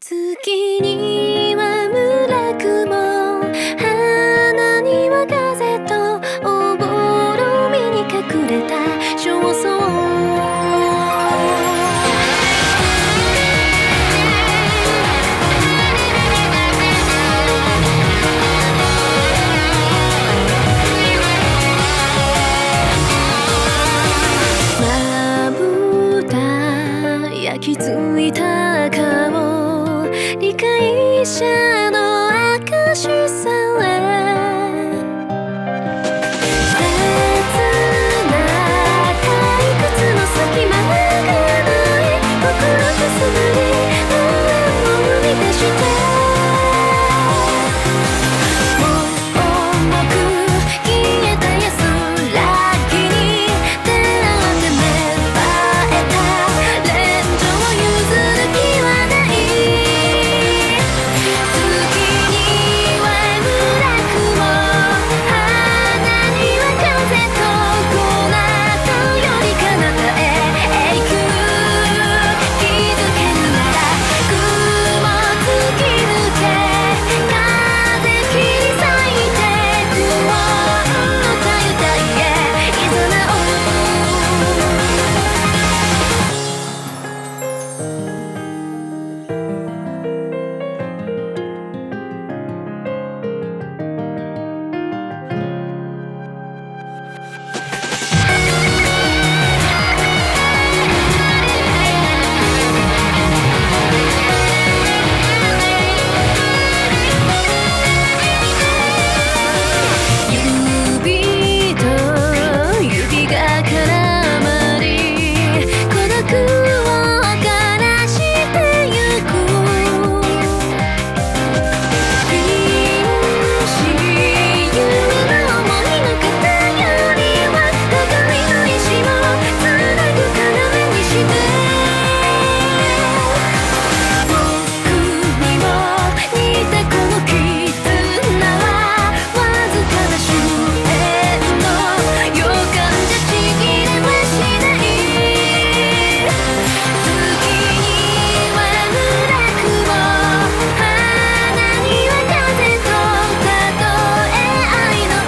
[0.00, 1.15] 月に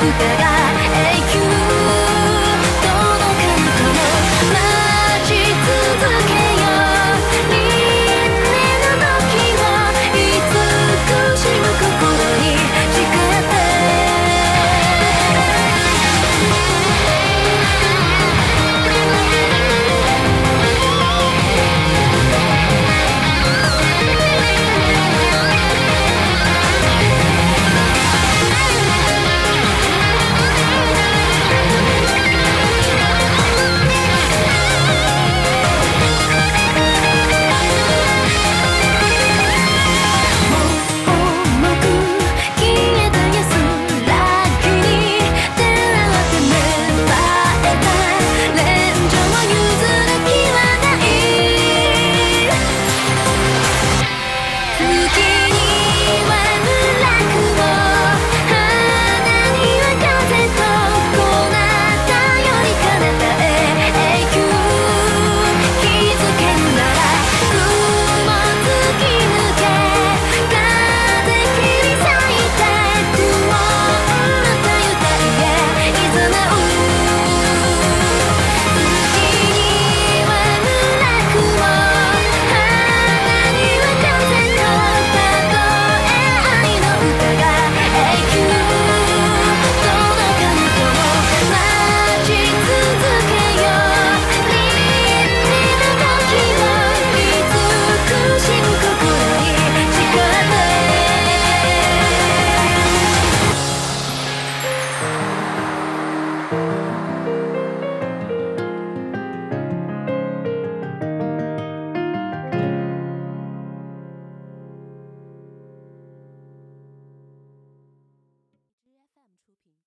[0.01, 0.58] 僕から